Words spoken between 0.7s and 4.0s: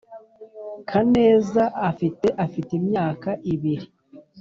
kaneza afite afite imyaka ibiri